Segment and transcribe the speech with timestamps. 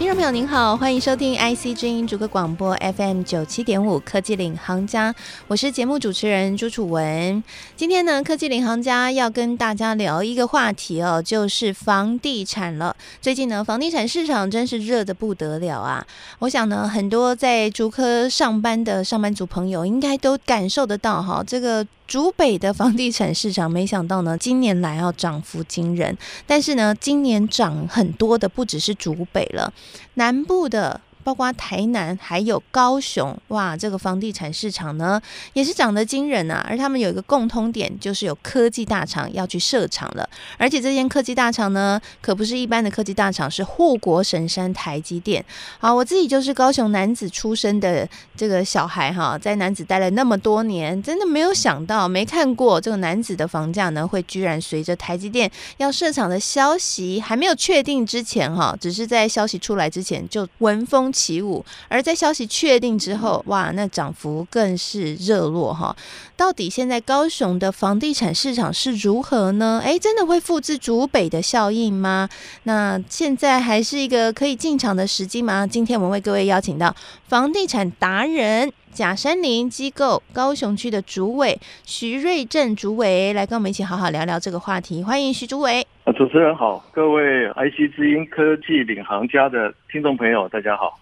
[0.00, 5.14] 听众朋友您好，欢迎收听 IC 之音逐客广播 FM 九七点五科技领航家，
[5.46, 7.44] 我是节目主持人朱楚文。
[7.76, 12.96] 今天呢，科技领航家要跟大家聊一个话题哦，就是房地产了。
[13.20, 16.06] 最近呢，房地产市场真是热得不得了啊！
[16.38, 21.86] 我想呢，很多在逐科上班的上班族朋友应该都感受得到哈，这个。
[22.10, 26.18] 竹北的房地产市场，没想到呢，今年来要涨幅惊人。
[26.44, 29.72] 但是呢，今年涨很多的不只是竹北了，
[30.14, 31.00] 南部的。
[31.22, 35.20] 包括台南还有高雄，哇，这个房地产市场呢
[35.52, 36.64] 也是涨得惊人啊！
[36.68, 40.28] 而他们有一个共通点，就是有科技大厂要去设厂了。
[40.56, 45.44] 而且这间科技大厂呢，可不是一般的科技大厂，是护国神山台积电。
[45.78, 65.94] 好，我自己就是高雄男子出生的这个小孩哈，在男子待了那么多年，真的没有想到，没看过这个男子的房价呢，会居然随着台积电要设厂的消息还没有确定之前哈，只是在消息出来之前就闻风起舞，而在消息确定之后，哇，那涨幅更是热络哈。
[66.36, 69.80] 到底现在高雄的房地产市场是如何呢？
[69.84, 72.28] 诶，真的会复制竹北的效应吗？
[72.62, 75.66] 那现在还是一个可以进场的时机吗？
[75.66, 76.94] 今天我们为各位邀请到
[77.28, 85.02] 房地产达人假山林机构高雄区的主委徐瑞正主委来跟我们一起好好聊聊这个话题。
[85.02, 85.86] 欢迎徐主委。
[86.16, 90.98] 主持人好，各位 IC 之音科技领航家的听众朋友，大家好。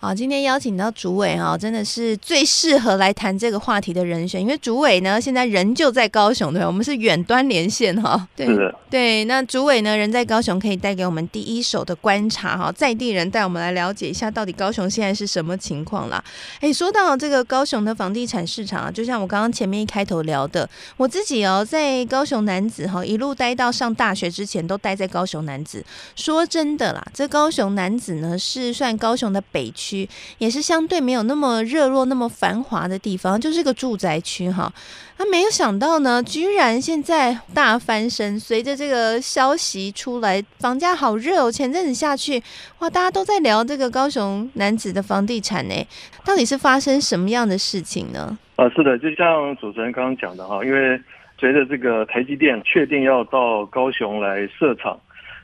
[0.00, 8.28] 好，今天邀请到主委哈，真的是最适合来谈这个话题的人选，因为主委呢现在人就在高雄，对，我们是远端连线哈。
[8.36, 8.46] 对
[8.90, 16.22] 对，那主委呢人在高雄，可以带给我们第一手的观察哈，在地人带我们来了解一下到底高雄现在是什么情况啦。
[16.60, 25.84] 哎，说到这个高雄的房地产市场啊，就像我刚刚前面一开头聊的，我自己哦在高雄男子哈一路待到上大学之前都待在高雄男子。
[26.14, 29.42] 说真的啦，这高雄男子呢是算高雄的。
[29.56, 30.06] 北区
[30.36, 34.70] 也是相对没有那么热络、那么繁华的地方，就是个住宅区哈。
[35.16, 38.38] 他、啊、没有想到呢，居然现在大翻身。
[38.38, 41.50] 随着这个消息出来，房价好热哦。
[41.50, 42.42] 前阵子下去，
[42.80, 45.74] 哇，大家都在聊这个高雄男子的房地产呢，
[46.22, 48.36] 到底是发生什么样的事情呢？
[48.56, 51.00] 啊，是的，就像主持人刚刚讲的哈，因为
[51.40, 55.00] 随着这个台积电确定要到高雄来设厂，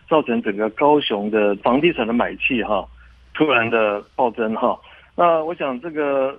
[0.07, 2.87] 造成整个高雄的房地产的买气哈。
[3.35, 4.79] 突然的暴增哈，
[5.17, 6.39] 那我想这个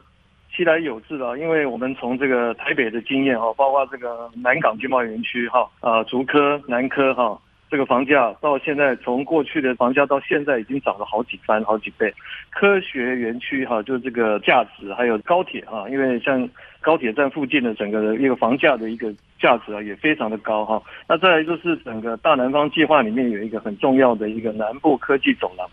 [0.56, 7.40] 其来有自啊，因为我们从这个台北的经验哈，包括这个南港经贸园区哈，啊竹科、南科哈，
[7.72, 12.14] 这个房价到现在从过去的房价到现在已经涨了好几番、好几倍。
[12.52, 16.48] 科学园区哈，就这个价值还有高铁哈，因为像
[16.82, 20.80] 高铁站附近的整个的一个房价的一个价值啊，也非常的高哈。
[21.08, 25.68] 那再来就是整个大南方计划里面有一个很重要的一个南部科技走廊。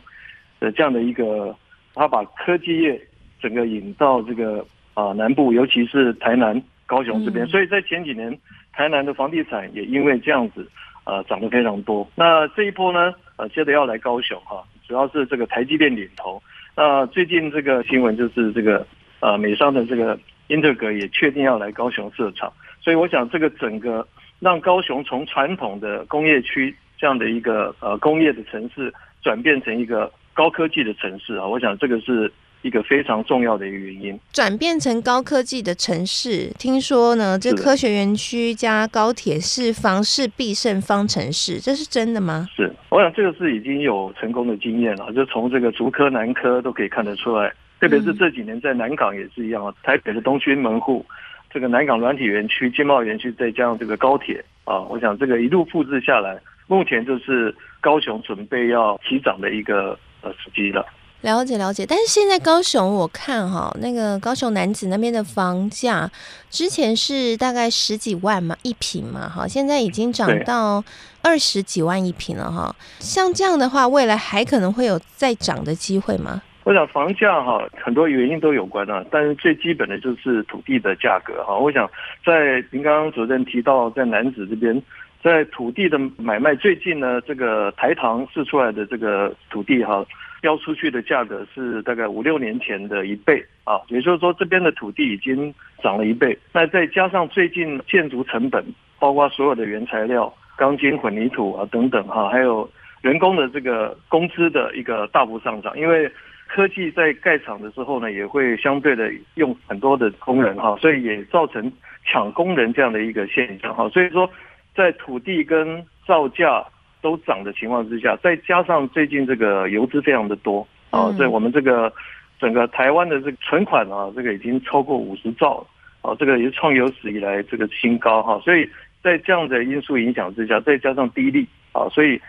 [0.60, 1.56] 的这样的一个，
[1.94, 3.00] 他把科技业
[3.41, 8.38] 整个引到这个啊南部，尤其是台南、高雄这边，所以在前几年，
[8.72, 10.69] 台南的房地产也因为这样子
[11.04, 12.06] 啊涨得非常多。
[12.15, 16.41] 那这一波呢，呃，接着要来高雄哈，主要是这个台积电领头。
[16.77, 18.87] 那最近这个新闻就是这个
[19.21, 24.06] 呃美商的这个英特格也确定要来高雄设厂，所以我想这个整个
[24.38, 28.92] 让高雄从传统的工业区这样的一个呃工业的城市
[29.22, 30.12] 转变成一个。
[30.41, 34.19] 高科技的城市啊，我想这个是一个非常重要的一个原因。
[34.33, 42.49] 转变成高科技的城市，听说呢，这科学园区加高铁是房市必胜方程式，这是真的吗？
[42.56, 47.53] 是，我想这个是已经有成功的经验了，就从这个竹科、南科都可以看得出来。
[47.78, 51.05] 特别是这几年在南港也是一样，台北的东区门户，
[51.53, 59.98] 这个南港软体园区、经贸园区，再加上这个高铁啊，我想这个一路复制下来，目前就是高雄准备要起涨的一个。
[60.22, 60.84] 呃，实际的
[61.22, 66.11] 了解了解，但是现在高雄我看哈，那个高雄男子那边的房价
[66.49, 70.83] 之前是大概十几万嘛一平嘛，哈，现在已经涨到
[71.21, 72.75] 二十几万一平了哈。
[73.01, 76.41] 像这样的话，未来还可能会有再涨的机会吗？
[76.65, 81.55] 我想房价哈，很多原因都有关啊，但是最基本的就是土地的价格哈。
[81.59, 81.87] 我想
[82.25, 84.83] 在您刚刚主任提到在男子这边。
[85.22, 90.05] 在土地的买卖，最近呢，这个台糖释出来的这个土地哈，
[90.41, 96.37] 标出去的价格是大概五六年前的一倍啊，也就是说这边的土地已经涨了一倍。
[96.53, 98.65] 那再加上最近建筑成本，
[98.99, 102.69] 包括所有的原材料、钢筋、混凝土啊等等哈，还有
[103.03, 106.11] 人工的这个工资的一个大幅上涨，因为
[106.49, 111.71] 科技在盖厂的时候呢，也会相对的用很多的工人哈，所以也造成
[112.11, 113.87] 抢工人这样的一个现象哈。
[113.91, 114.28] 所以说，
[114.75, 116.65] 在土地跟造价
[117.01, 121.93] 都涨的情况之下，再加上最近这个游资非常的多啊，所以我们这个
[122.39, 125.67] 整个台湾的这个存款啊，这个已经超过五十兆了
[126.11, 128.41] 啊，这个也是创有史以来这个新高哈。
[128.45, 128.69] 所以
[129.03, 132.21] 在这样的因素影响之下，再加上低利啊，所以。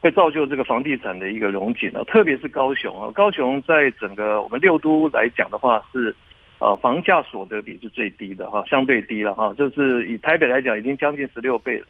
[0.00, 6.14] 会造就这个房地产的一个荣景啊，特别是高雄啊，高雄在整个我们六都来讲的话是，
[6.60, 11.86] 呃，房价所得比是最低的哈，相对低了哈，就是以台北来讲已经将近十六倍了。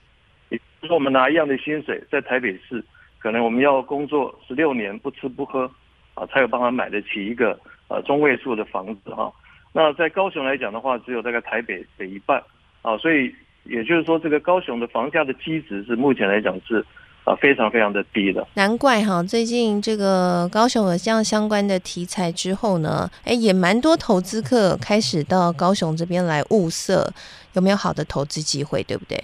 [0.51, 2.85] 也就是说我们拿一样的薪水在台北市，
[3.19, 5.71] 可能我们要工作十六年不吃不喝
[6.15, 9.33] 啊，才有办法买得起一个呃中位数的房子哈。
[9.73, 12.43] 那在高雄来讲的话，只有大概台北的一半
[12.83, 13.35] 啊，所以
[13.65, 16.85] 也就是说这个高雄的房价的基值是目前来讲是。
[17.29, 27.13] 啊，非常非常的低的，难怪哈，最近这个高雄有这样相关的题材之后呢，哎，也蛮多投资客开始到高雄这边来物色，
[27.53, 29.19] 有没有好的投资机会，对不对？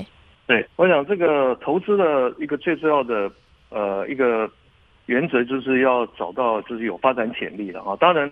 [0.47, 3.31] 对，我想这个投资的一个最重要的
[3.71, 4.51] 呃一个
[5.07, 8.31] 原则就是要找到就是有发展潜力的啊，当然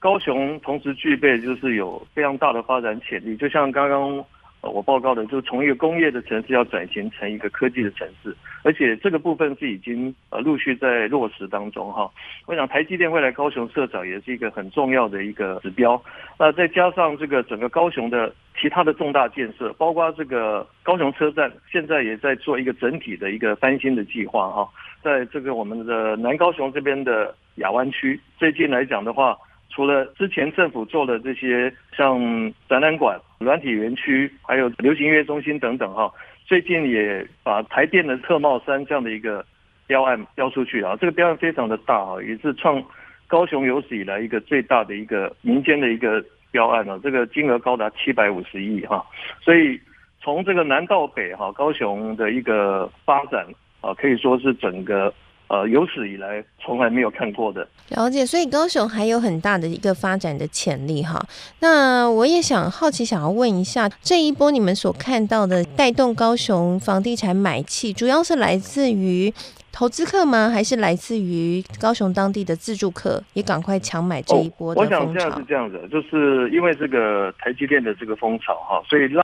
[0.00, 4.24] 高雄同时具备就是有非常大的发展潜力，就像刚刚。
[4.62, 12.08] 我报告的就是从一个工业的城市要转型成一个科技的城市，而且这个部分是已经呃陆续在落实当中哈。
[12.46, 16.00] 我想台积电未来高雄设厂也是一个很重要的一个指标。
[16.38, 24.68] 那再加上这个整个高雄的其他的重大建设，包括这个高雄车站，现在也在做一个整体的一个翻新的计划哈。
[25.02, 29.36] 在这个我们的南高雄这边的亚湾区，最近来讲的话。
[29.74, 32.20] 除了之前政府做的这些，像
[32.68, 36.12] 展览馆、软体园区，还有流行音乐中心等等哈，
[36.44, 39.42] 最近也把台电的特茂三这样的一个
[39.86, 42.84] 标案标出去啊，这个标案非常的大啊，也是创
[43.26, 49.02] 高雄有史以来一个最大的一个民间的一个标案啊，这个金额高达七百五十亿哈，
[49.40, 49.80] 所以
[50.20, 53.46] 从这个南到北哈，高雄的一个发展
[53.80, 55.10] 啊，可以说是整个。
[55.52, 57.68] 呃，有史以来从来没有看过的。
[57.90, 61.22] 了解，所以高雄还有很大的一个发展的潜力哈。
[61.60, 69.30] 那我也想好奇，想要问一下，这一波你们所看到的带动高雄房地产买气，主要是来自于
[69.70, 70.48] 投资客吗？
[70.48, 74.80] 还是来自于高雄当地的自住客也赶快抢买这一波的？
[74.80, 79.22] 哦，我想这样是这样的，就是因为这个台积电的这个风潮哈，所以让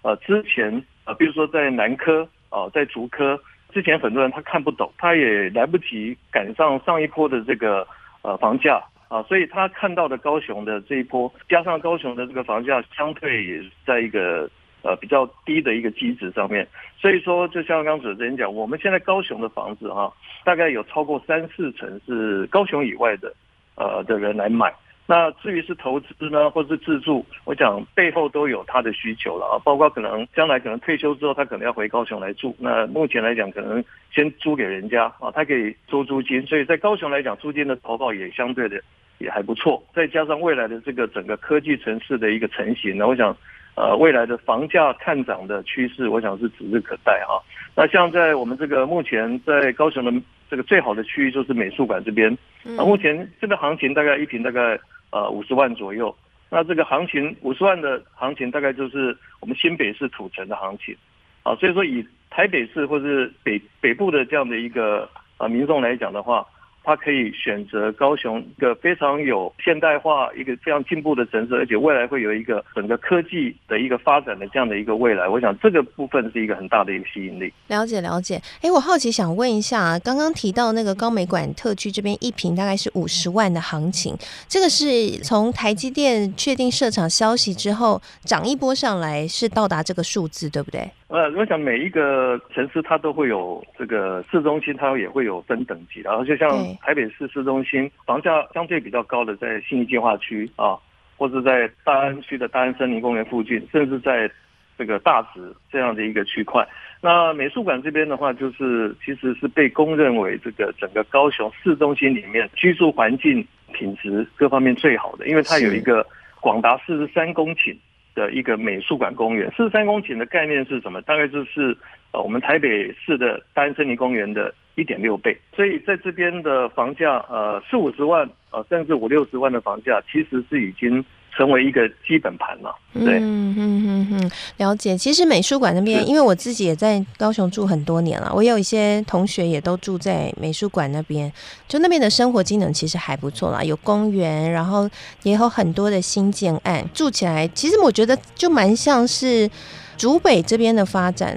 [0.00, 3.38] 呃之前呃，比如说在南科哦，在竹科。
[3.76, 7.86] 之前很多人他看不懂，他也来不及赶上上一波的这个
[8.22, 14.48] 呃房价啊，所以他看到的高雄的这一波，加上高雄的这个房价相对也在一个
[14.80, 16.66] 呃比较低的一个基值上面，
[16.98, 20.12] 所以说就像刚刚主持人讲，我们现在高雄的房子哈、啊，
[20.42, 23.30] 大概有超过三四成是高雄以外的
[23.74, 24.72] 呃的人来买。
[25.08, 32.56] 那至于是投资呢，或者是自住，我讲背后都有他的需求了啊，包括可能将来可能退休之后，他可能要回高雄来住。
[32.58, 38.82] 那目前来讲，可能先租给人家啊，他可以收租金，所以在高雄来讲，租金的投报也相对的
[39.18, 39.80] 也还不错。
[39.94, 43.36] 再加上未来的这个整个科技城市的一个成型，那我想，
[43.76, 47.38] 呃，未来的房价看涨的趋势，我想是指日可待啊。
[47.76, 50.12] 那像在我们这个目前在高雄的
[50.50, 54.76] 这个最好的区域，就是美术馆这边，那目前这个行情大概一平大概。
[55.10, 56.14] 呃，五十万左右，
[56.50, 60.96] 那这个行情五十万的行情，大概就是我们新北市土城的行情，
[61.42, 65.08] 啊，所以说以台北市或是北北部的这样的一个
[65.38, 66.46] 呃民众来讲的话。
[66.86, 75.28] 他可以选择高雄一个非常有现代化、一个非常进步的城市，而且未来会有一个整个科技的一个发展的这样的一个未来。
[75.28, 77.52] 我想这个部分是一个很大的一个吸引力。
[77.66, 84.16] 了解了解，哎，我好奇想问一下啊，刚刚提到那个高美馆特区这边一坪大概是五十万的行情，
[84.46, 90.88] 这个是从台积电确定设厂消息之后涨一波上来，是到达这个数字，对不对？
[91.08, 96.50] 呃，我想每一个城市它都会有这个市中心，它也会有分等级，然后就像
[96.82, 100.76] 台北市市中心房价相对比较高的，在信义计划区啊，
[101.16, 104.28] 或者在大安区的大安森林公园附近，甚至在
[104.76, 106.66] 这个大直这样的一个区块。
[107.00, 116.04] 那美术馆这边的话，就是其实是被公认为这个整个高雄市中心里面居住环境品质各方面最好的，因为它有一个
[116.40, 117.76] 广达四十三公顷。
[118.16, 121.00] 的一个美术馆公园，四十三公顷的概念是什么？
[121.02, 121.76] 大概就是
[122.12, 125.36] 呃，我们台北市的大安森林公园的一点六倍。
[125.54, 131.04] 所以在这边的房价，呃，四五十万，呃，甚至五六十万的房价，其实是已经
[131.36, 132.74] 成为一个基本盘了。
[132.94, 134.96] 对，嗯嗯嗯嗯，了解。
[134.96, 141.30] 其实美术馆那边，因为我自己也在高雄住很多年了，我有一些同学也都住在美术馆那边，
[141.68, 144.88] 就那边的生活机能其实还不错啦，有公园，然后
[145.24, 149.50] 也有很多的新建案，住起来其实我觉得就蛮像是。
[149.96, 151.36] 竹北这边的发展，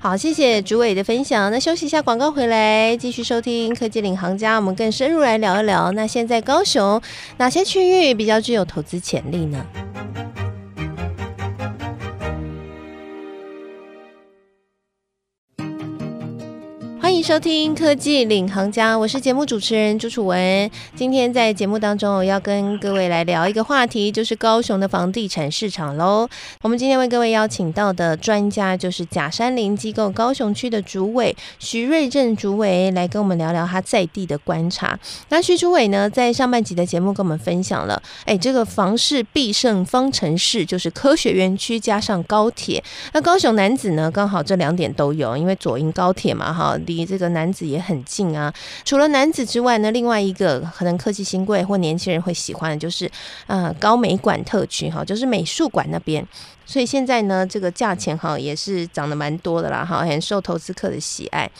[0.00, 1.50] 好，谢谢竹伟的分享。
[1.50, 5.92] 那休息一下，广告回来继续收听科技领航家，我们更深入来聊一聊。
[5.92, 7.00] 那现在高雄
[7.36, 9.64] 哪些区域比较具有投资潜力呢？
[17.28, 20.70] 收听科技领航家，我是节目主持人朱楚文。
[20.96, 26.26] 今天在节目当中，我要跟各位来聊一个话题，就是高雄的房地产市场喽。
[26.62, 34.98] 我们今天为各位邀请到的专家，就是假山林机构高雄区的主委徐瑞正主委，来跟我们聊聊他在地的观察。
[35.28, 42.82] 那徐主委呢，在上半集的节目跟我们分享了，哎，这个房市必胜方程式就是科学园区加上高铁。
[43.12, 48.52] 那高雄男子呢，刚好这两点都有，因为左营高铁嘛，哈，离这个男子也很近啊。
[48.84, 53.10] 除了男子之外呢，另外一个可能科技新贵或年轻人会喜欢的就是，
[53.48, 56.26] 呃，高美馆特区哈，就是美术馆那边。
[56.64, 61.50] 所以现在呢，这个价钱哈也是涨得蛮多的啦，哈，很受投资客的喜爱。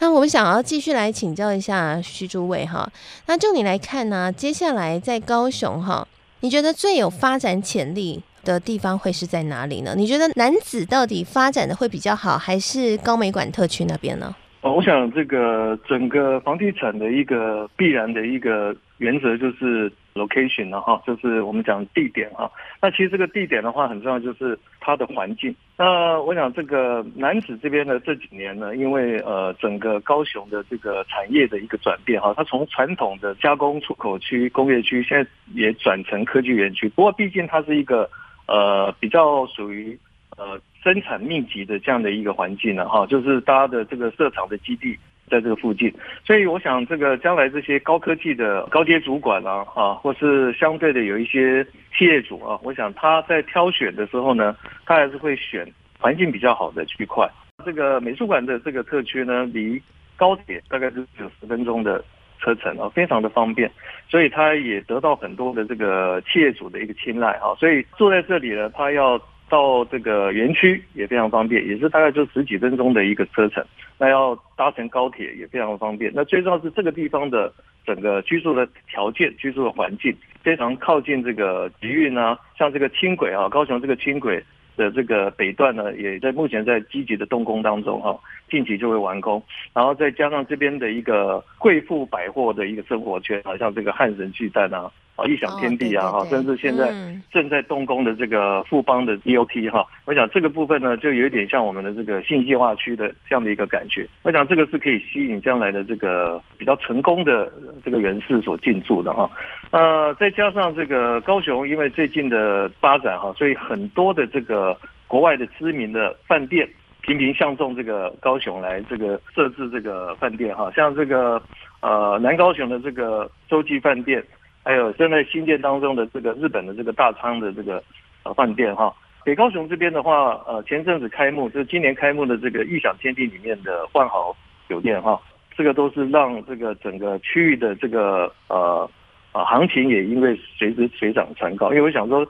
[0.00, 2.90] 那我们想要继续来请教一下徐诸位哈，
[3.26, 6.06] 那就你来看呢，接下来在高雄哈，
[6.40, 9.94] 你觉得最有发展潜力的地方会是在哪里呢？
[9.96, 14.34] 你觉得男子到底发展的会比较好，还是高美馆特区那边呢？
[14.72, 22.50] 我想这个整个房地产的一个必然的一个原则就是 location 了哈，就是我们讲地点哈。
[22.80, 25.54] 那其实这个地点的话很重要，就是它的环境。
[25.76, 36.88] 那我想这个南子这边呢，这几年呢，因为呃整个高雄的这个产业的一个转变哈，它从传统的加工出口区、工业区，现在也转成科技园区。
[36.88, 38.08] 不过毕竟它是一个
[38.46, 39.98] 呃比较属于
[40.36, 40.58] 呃。
[40.86, 44.96] 生产密集的这样的一个环境呢，哈，就是大家的这个设厂的基地
[45.28, 45.92] 在这个附近，
[46.24, 55.66] 所以我想这个将来这些高科技的高阶主管啊，啊，或是相对的有一些企业主啊，我想他在挑选的时候呢，他还是会选
[55.98, 57.28] 环境比较好的区块。
[57.64, 59.82] 这个美术馆的这个特区呢，离
[60.16, 62.04] 高铁大概是只有十分钟的
[62.38, 63.68] 车程啊，非常的方便，
[64.08, 69.20] 所以他也得到很多的这个企业主的一个青睐哈，所以坐在这里呢，他要。
[69.48, 73.64] 到这个园区也非常方便，也是大概就十几分钟的一个车程。
[73.98, 76.12] 那要搭乘高铁也非常方便。
[76.14, 77.52] 那最重要是这个地方的
[77.86, 84.42] 整个居住的条件、居住的环境非常靠近这个捷运啊，像这个轻轨啊，高雄这个轻轨
[84.76, 88.18] 的这个北段呢，也在目前在积极的动工当中哈，
[88.50, 89.42] 近期就会完工。
[89.72, 94.90] 然后再加上这边的一个贵妇百货的一个生活圈，好像这个汉神巨蛋啊。
[95.16, 96.92] 啊，异想天地啊，哈，甚至现在
[97.32, 104.06] 正在动工的这个富邦的 DOT 哈，我想这个部分呢，就有一点像我们的这个信息化区的这样的一个感觉。
[104.24, 107.50] 我想这个是可以吸引将来的这个比较成功的
[107.82, 109.30] 这个人士所进驻的哈。
[109.70, 116.68] 呃，再加上这个高雄，因为最近的发展哈，所以很多的这个国外的知名的饭店
[117.00, 121.42] 频频相中这个高雄来这个设置这个饭店哈，像这个
[121.80, 124.22] 呃南高雄的这个洲际饭店。
[124.66, 127.80] 还有正在新建当中的这个日本的这个大仓的这个
[128.24, 128.92] 呃饭店哈，
[129.24, 134.36] 北高雄这边的话，呃前阵子开幕，就是今年开幕的这个异想天地里面的万豪
[134.68, 135.22] 酒店哈，
[135.56, 138.90] 这个都是让这个整个区域的这个呃
[139.32, 142.26] 呃行情也因为随之水涨船高，因为我想说，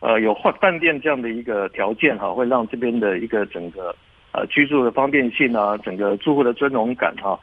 [0.00, 3.94] 呃有换饭店这样的一个条件哈，会让这边的一个整个
[4.32, 7.38] 呃居住的方便性啊，整个住户的尊荣感哈。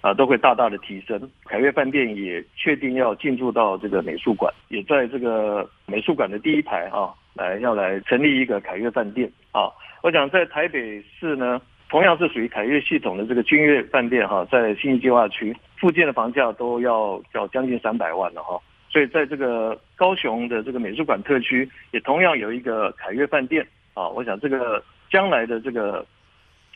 [0.00, 1.20] 啊都会大大的提升。
[1.44, 9.70] 凯悦饭店也确定要进驻到这个美术馆，也在这个美术馆的第一排啊，来要来成立一个凯悦饭店啊。
[10.02, 18.58] 我想在台北市呢，同样是属于凯悦系统的这个君悦饭店哈，在信义计划区附近的房价都要要将近三百万了哈。
[18.88, 24.08] 所以在这个高雄的这个美术馆特区，也同样有一个凯悦饭店啊。
[24.08, 26.04] 我想这个将来的这个。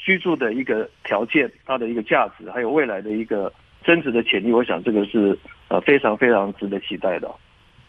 [0.05, 3.51] 居住的一个条件，它的一个价值，还有未来的一个
[3.83, 5.37] 增值的潜力，我想这个是
[5.69, 7.35] 呃非常非常值得期待的。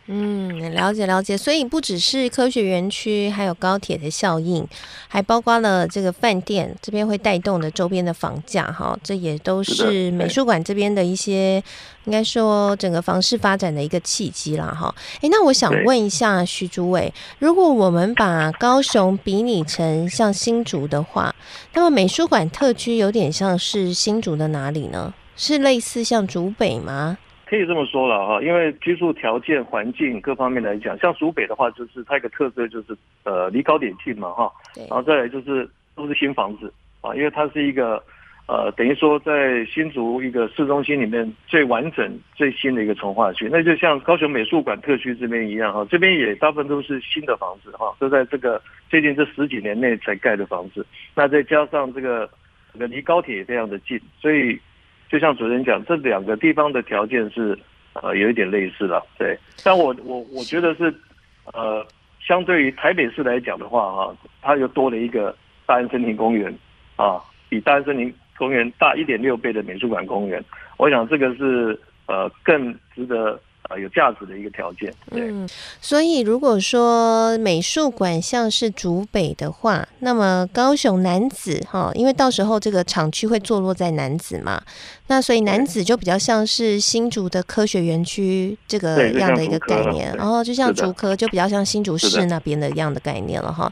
[0.08, 4.64] 嗯，了解了解，所以不只是科学园区，还有高铁的效应，
[5.08, 11.56] 还包括了这个饭店这边会带动的周边的房价，哈，这也都是美术馆这边的一些，
[12.04, 14.94] 应该说整个房市发展的一个契机啦，哈。
[15.22, 21.34] 哎，那我想问一下徐主委，如果我们把高雄比拟成像新竹的话，
[21.74, 25.12] 那么美术馆特区有点像是新竹的哪里呢？
[25.36, 27.18] 是类似像竹北吗？
[27.56, 32.94] 可可以这么说了哈，因为居住条件、环境各方面来讲，像蜀北的话，就是它一个特色就是
[33.24, 38.04] 呃离高点近嘛哈，然后再来就是都是新房子啊，因为它是一个
[38.50, 50.86] 呃等于说在新竹一个市中心里面最完整、最新的一个从化区，那就像高雄美术馆特区这边一样哈，这边也大部分都是新的房子哈，都在这个最近这十几年内才盖的房子，
[51.16, 52.30] 那再加上这个
[52.74, 54.60] 这个离高铁也非常的近，所以。
[55.10, 57.58] 就像主持人讲，这两个地方的条件是，
[57.94, 59.38] 呃，有一点类似的，对。
[59.64, 60.94] 但我我我觉得是，
[61.54, 61.86] 呃，
[62.20, 65.36] 相对于台北市来讲的话，啊，它又多了一个
[65.66, 66.54] 大安森林公园，
[66.96, 70.44] 啊，比大安森林公园大一点六倍的美术馆公园，
[70.78, 73.40] 我想这个是呃更值得。
[73.70, 74.94] 啊，有价值的一个条件。
[75.12, 75.48] 嗯，
[75.82, 84.62] 所以如果说美术馆像是竹北的话，那么高雄男子哈，因为到时候这个厂区会坐落在男子嘛，
[85.08, 93.72] 那所以男子就比较像是新竹的科学园区这个样的一个概念，然后就像竹科就比较像新竹市那边的样的概念了哈。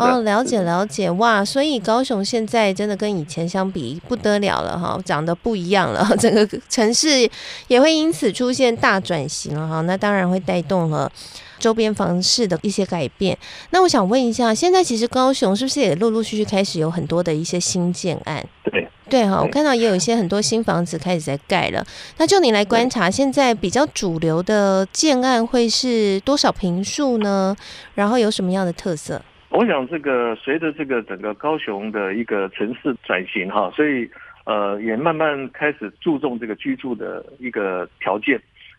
[0.00, 7.30] 哦，了解了解，哇，所以高雄现在真的跟以前相比不得了了哈，长得不一样了， 整个城市
[7.68, 9.27] 也会因此出现大转。
[9.28, 11.10] 行了哈，那当然会带动了
[11.58, 13.36] 周边房市的一些改变。
[13.70, 18.44] 那我想问一下，现在其实高雄是不是也陆陆续续开始有很多的一些新建案？
[18.64, 21.84] 对对哈，我看到也有一些很多新房子开始在盖了。
[22.18, 27.56] 那就你来观察，现在比较主流的建案会是多少平数呢？
[27.94, 29.20] 然后有什么样的特色？
[29.50, 34.06] 我想这个随着这个整个高雄的一个城市转型哈，所以
[34.44, 38.38] 呃也慢慢开始注重这个居住的一个条件。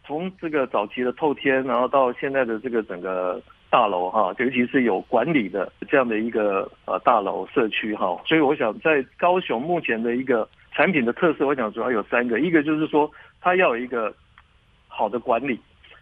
[0.10, 3.40] 从这个早期的透天，然后到现在的这个整个
[3.70, 13.08] 大楼哈，尤其是有管理的这样的一个呃大楼社区哈，所以我想在高雄目前的一个产品的特色，我想主要有三个，一个就是说
[13.40, 14.12] 它要有一个
[14.88, 15.60] 好的管理，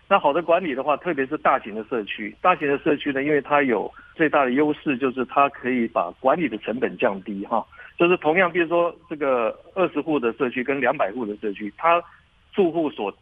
[0.08, 7.62] 那好的管理的话，特别是大型的社区，大型的社区呢，因为它有最大的优势就是它可以把管理的成本降低哈，
[8.00, 12.02] 就是同样比如说这个二十户的社区跟两百户的社区，它
[12.54, 13.14] 住户所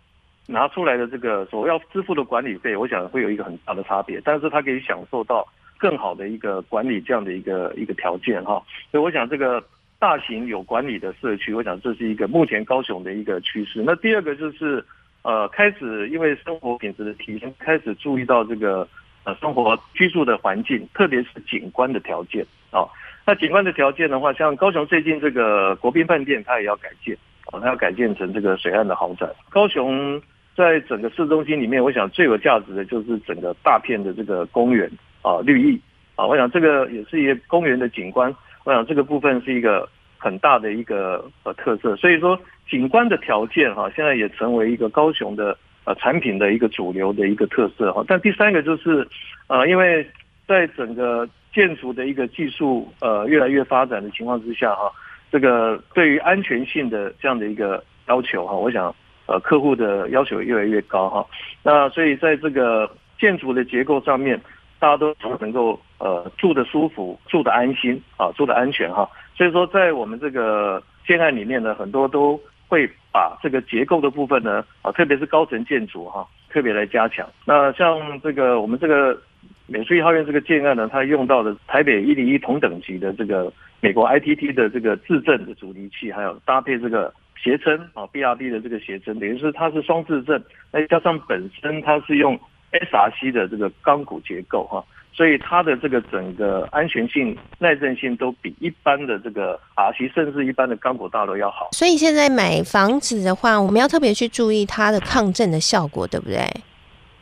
[0.48, 9.64] 拿出来的这个所要支付的管理费，我想会有一个很大的差别，但是他可以享受到更好的一个管理这样的一个一个条件哈，所以我想这个
[10.00, 13.84] 大型有管理的社区，我想这是一个目前高雄的一个趋势。
[13.86, 14.86] 那第二个就是
[15.24, 18.88] 呃，开始因为生活品质的提升，开始注意到这个
[19.24, 22.86] 呃生活居住的环境，特别是景观的条件啊。
[23.26, 27.18] 那景观的条件的话，像高雄最近这个国宾饭店，它也要改建
[27.52, 29.28] 啊，它要改建成这个水岸的豪宅。
[29.50, 30.22] 高雄。
[30.56, 34.90] 在整个市中心里面，我想最有价值的就是整个大片的这个公园
[35.22, 35.78] 啊，绿意
[36.16, 38.34] 啊，我想这个也是一个公园的景观。
[38.64, 39.88] 我想这个部分是一个
[40.18, 41.94] 很大的一个呃特色。
[41.98, 42.40] 所以说，
[42.70, 48.02] 景观的条件哈，现在也成为一个高雄的呃产品的一个主流的一个特色哈。
[48.08, 49.06] 但第三个就是
[49.48, 50.08] 呃，因为
[50.48, 54.90] 在整个建筑的一个技术呃越来越发展的情况之下哈，
[55.32, 58.96] 这个对于安全性的这样的一个要求哈，我想。
[59.28, 61.26] 呃，客户的要求越来越高哈，
[61.64, 62.88] 那所以在这个
[63.20, 64.40] 建筑的结构上面，
[64.78, 69.10] 大家都能够呃住得舒服、住得安心啊、住得安全哈。
[69.36, 77.28] 所以说，在我们这个建案里面呢，很多都会把这个结构的部分呢啊，特别是高层建筑哈，特别来加强。
[77.46, 79.20] 那像这个我们这个
[79.66, 87.12] 美术一号院这个建案呢，它用到的台北一零一同等级的这个美国 ITT 的这个制震的阻尼器，还有搭配这个。
[87.42, 92.40] 斜撑啊，BRD 的这个斜撑，等于是它是双制证，再加上本身它是用
[92.72, 101.70] SRC 的这个钢骨结构哈，所以它的这个整个安全性、耐震性都比一般的这个 RC 甚至一般的钢骨大楼要好。
[101.72, 106.42] 所以现在买房子的话，我们要特别去注意它的抗震的效果，对不对？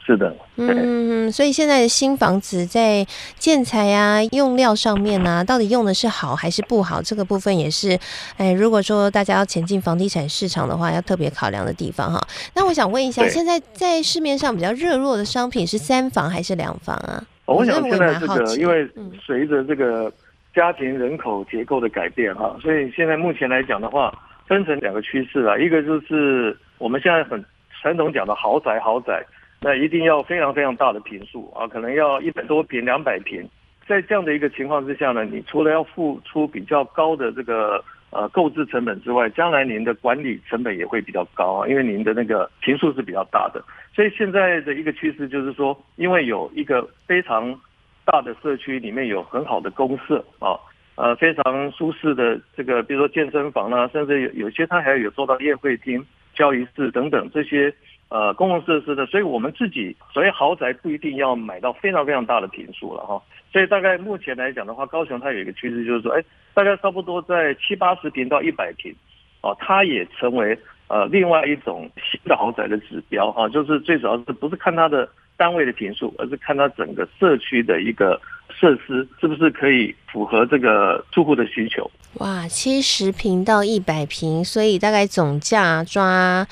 [0.06, 3.06] 是的，嗯，所以现在的新房子在
[3.38, 7.02] 建材啊、用料上面呢、啊，到底用的是好还是不好？
[7.02, 7.98] 这个部分也是，
[8.36, 12.20] 哎，如果说大家要前进房地产市场的话，要特别考量的地方哈。
[12.54, 17.24] 那我想问一下，现在在市面上比较热络的商品是三房还是两房啊？
[17.46, 18.86] 我想现在这个，因为
[19.26, 20.12] 随着这个
[20.54, 24.14] 家庭人口结构的改变哈，所以现在目前来讲的话，
[24.50, 27.42] 分成两个趋势啊，一个就是我们现在很
[27.82, 29.26] 传统讲的豪宅，豪宅。
[29.64, 33.48] 那一定要非常非常大的坪数啊，可能要一百多平、两百平。
[33.88, 43.64] 在这样的一个情况之下呢，你除了要付出比较高的这个呃购置成本之外，将来您的管理成本也会比较高，因为您的那个坪数是比较大的。
[43.96, 47.58] 所以现在的一个趋势就是说，因为有一个非常
[48.04, 50.60] 大的社区里面有很好的公设啊，
[50.96, 57.74] 呃非常舒适的这个，比如说健身房啊，甚至有有些它还有做到宴会厅、交易室等等这些。
[58.10, 63.22] 呃公共设施的，所以我们自己所谓豪宅不一定要买到非常非常大的坪数了哈。
[63.52, 68.94] 所以大概目前来讲的话，高雄它有一个趋势，就是说，哎，大概差不多在七八十平到一百平，
[69.42, 78.20] 哦，它也成为呃另外一种新的豪宅的指标哈，就是最主要是不是看它的单位的坪数，而是看它整个社区的一个。
[78.60, 81.90] 设施是不是可以符合这个住户的需求？
[82.20, 86.46] 哇，七十平到一百平，所以大概总价抓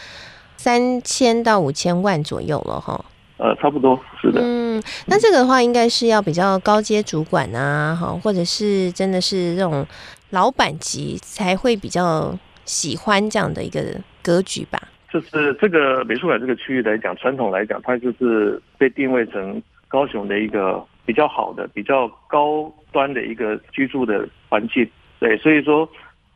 [0.61, 3.03] 三千到五千万左右了哈。
[3.37, 4.39] 呃，差不多是的。
[4.43, 9.85] 嗯，那这个的话，应该是要比较高阶主管啊，哈，或者是真的是这种
[10.29, 13.81] 老板级才会比较喜欢这样的一个
[14.21, 14.79] 格局吧？
[15.11, 20.85] 就是这个美术馆这个区域来讲，传统来讲，它就是被定位成高雄的一个。
[21.03, 24.87] 比较好的、比较高端的一个居住的环境，
[25.19, 25.89] 对，所以说，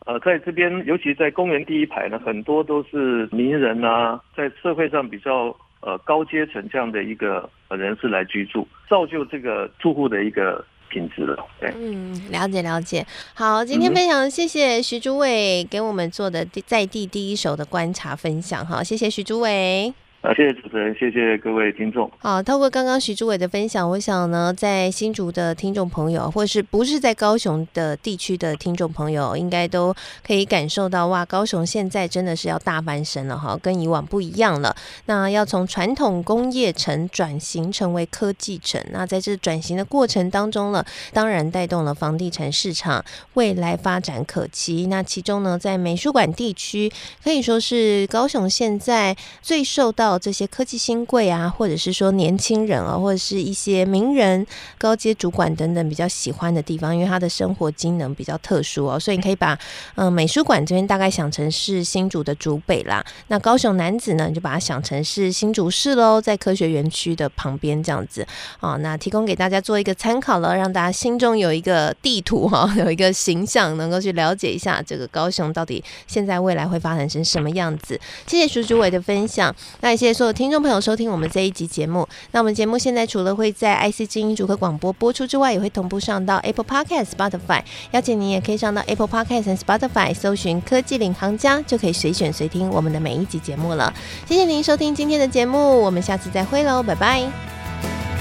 [0.05, 11.43] 呃，在这边，尤其在公园第一排呢，很多都是名人啊，在社会上比较呃高阶层这样的一个人士来居住，造就这个住户的一个品质了。
[11.59, 13.03] 对，嗯，了解了解。
[13.33, 19.91] 好，今天非常谢谢徐主委给我们做的在地第一手的观察分享，哈，谢谢徐主委。
[20.25, 22.09] 啊，谢谢主持人，谢谢各位听众。
[22.17, 29.93] 好，透过刚刚许志伟的分享，我想呢，在新竹的听众朋友，或者是不是在高雄的地区的听众朋友，应该都
[30.25, 34.75] 可以感受到，哇，高雄现在真的是要大翻身了哈，跟以往不一样了。
[35.05, 40.83] 那要从传统工业城转型成为科技城，那在这转型的过程当中呢，
[41.13, 44.87] 当然带动了房地产市场未来发展可期。
[44.87, 46.91] 那其中呢，在美术馆地区，
[47.23, 54.45] 可以说是高雄现在最受到这些科技新贵啊，或者是说年轻人啊，或者是一些名人、
[54.77, 59.57] 高阶主管等等比较喜欢的地方，因为他的生活机能比较特殊哦，所以你可以把
[59.95, 63.03] 嗯、美术馆这边大概想成是新竹的竹北啦。
[63.27, 68.25] 那高雄男子呢，你就把它想成是新竹市喽，在科学园区的旁边这样子
[68.59, 68.75] 啊。
[68.77, 77.99] 那提供给大家做一个参考了，让大家心中有一个地图哈， 有一个形象，能够去了解一下这个高雄到底现在未来会发展成什么样子。
[78.27, 80.13] 谢谢徐主委的分享，那谢谢。
[80.13, 87.61] 所有听众朋友收听我们这一集节目，那我们节目现在除了会在 IC 精英主客广播播出之外，也会同步上到 Apple Podcast、Spotify。
[87.91, 93.93] 邀请您也可以上到 Apple Podcast 和 Spotify 搜寻“科技领航家”，就可以随选随听我们的每一集节目了。
[94.27, 98.14] 谢谢您收听今天的节目，我们下次再会喽，拜拜。